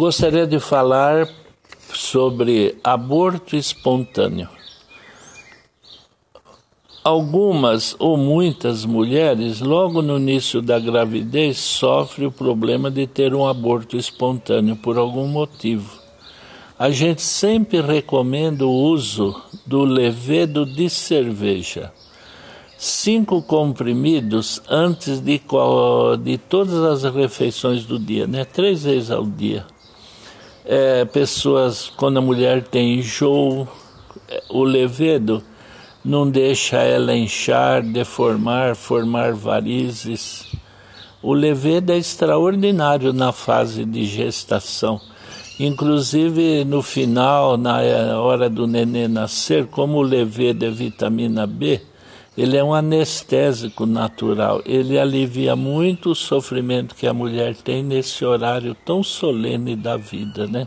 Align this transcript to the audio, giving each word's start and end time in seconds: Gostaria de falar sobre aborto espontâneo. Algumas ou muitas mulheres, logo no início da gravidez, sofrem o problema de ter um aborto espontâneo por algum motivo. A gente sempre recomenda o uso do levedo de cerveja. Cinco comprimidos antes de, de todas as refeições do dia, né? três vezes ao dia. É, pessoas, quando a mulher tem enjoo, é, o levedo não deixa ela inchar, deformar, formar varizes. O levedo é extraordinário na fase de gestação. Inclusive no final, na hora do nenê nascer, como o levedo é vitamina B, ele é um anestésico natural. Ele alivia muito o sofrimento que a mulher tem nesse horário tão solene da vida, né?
Gostaria 0.00 0.46
de 0.46 0.58
falar 0.58 1.28
sobre 1.92 2.74
aborto 2.82 3.54
espontâneo. 3.54 4.48
Algumas 7.04 7.94
ou 7.98 8.16
muitas 8.16 8.86
mulheres, 8.86 9.60
logo 9.60 10.00
no 10.00 10.16
início 10.16 10.62
da 10.62 10.78
gravidez, 10.78 11.58
sofrem 11.58 12.26
o 12.26 12.32
problema 12.32 12.90
de 12.90 13.06
ter 13.06 13.34
um 13.34 13.46
aborto 13.46 13.94
espontâneo 13.94 14.74
por 14.74 14.96
algum 14.96 15.26
motivo. 15.26 16.00
A 16.78 16.88
gente 16.88 17.20
sempre 17.20 17.82
recomenda 17.82 18.64
o 18.64 18.72
uso 18.72 19.38
do 19.66 19.84
levedo 19.84 20.64
de 20.64 20.88
cerveja. 20.88 21.92
Cinco 22.78 23.42
comprimidos 23.42 24.62
antes 24.66 25.20
de, 25.20 25.38
de 26.22 26.38
todas 26.38 27.04
as 27.04 27.14
refeições 27.14 27.84
do 27.84 27.98
dia, 27.98 28.26
né? 28.26 28.46
três 28.46 28.84
vezes 28.84 29.10
ao 29.10 29.26
dia. 29.26 29.66
É, 30.64 31.04
pessoas, 31.06 31.90
quando 31.96 32.18
a 32.18 32.22
mulher 32.22 32.62
tem 32.62 32.98
enjoo, 32.98 33.66
é, 34.28 34.42
o 34.50 34.62
levedo 34.62 35.42
não 36.04 36.28
deixa 36.28 36.78
ela 36.78 37.14
inchar, 37.14 37.82
deformar, 37.82 38.74
formar 38.74 39.32
varizes. 39.32 40.46
O 41.22 41.32
levedo 41.32 41.92
é 41.92 41.98
extraordinário 41.98 43.12
na 43.12 43.32
fase 43.32 43.84
de 43.84 44.04
gestação. 44.04 45.00
Inclusive 45.58 46.64
no 46.64 46.80
final, 46.82 47.58
na 47.58 47.80
hora 48.18 48.48
do 48.48 48.66
nenê 48.66 49.06
nascer, 49.06 49.66
como 49.66 49.98
o 49.98 50.02
levedo 50.02 50.64
é 50.64 50.70
vitamina 50.70 51.46
B, 51.46 51.82
ele 52.36 52.56
é 52.56 52.64
um 52.64 52.72
anestésico 52.72 53.86
natural. 53.86 54.62
Ele 54.64 54.98
alivia 54.98 55.56
muito 55.56 56.10
o 56.10 56.14
sofrimento 56.14 56.94
que 56.94 57.06
a 57.06 57.14
mulher 57.14 57.56
tem 57.56 57.82
nesse 57.82 58.24
horário 58.24 58.74
tão 58.74 59.02
solene 59.02 59.74
da 59.74 59.96
vida, 59.96 60.46
né? 60.46 60.66